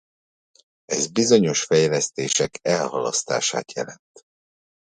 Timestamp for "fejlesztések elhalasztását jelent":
1.63-4.25